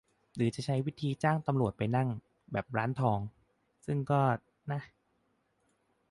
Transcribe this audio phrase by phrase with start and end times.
[0.35, 2.09] หรือจะใช้วิธีจ้างตำรวจไปนั่ง
[2.51, 3.19] แบบร้านทอง?
[3.85, 4.21] ซึ่งก็
[4.71, 4.81] นะ